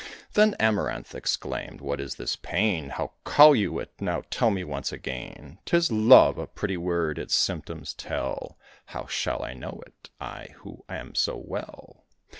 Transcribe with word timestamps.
Then 0.33 0.55
Amaranth 0.55 1.13
exclaimed, 1.13 1.79
"What 1.79 2.01
is 2.01 2.15
this 2.15 2.35
pain? 2.35 2.89
How 2.89 3.11
call 3.23 3.55
you 3.55 3.77
it? 3.77 3.91
now, 3.99 4.23
tell 4.31 4.49
me 4.49 4.63
once 4.63 4.91
again!" 4.91 5.59
"'Tis 5.63 5.91
Love!" 5.91 6.39
"A 6.39 6.47
pretty 6.47 6.75
word, 6.75 7.19
its 7.19 7.35
symptoms 7.35 7.93
tell: 7.93 8.57
How 8.87 9.05
shall 9.05 9.43
I 9.43 9.53
know 9.53 9.79
it 9.85 10.09
I, 10.19 10.55
who 10.61 10.83
am 10.89 11.13
so 11.13 11.37
well?" 11.37 12.03